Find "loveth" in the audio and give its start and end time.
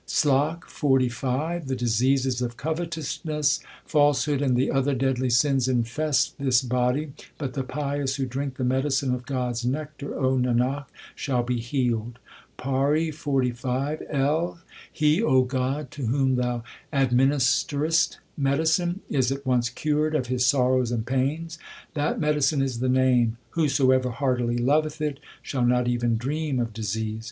24.57-24.99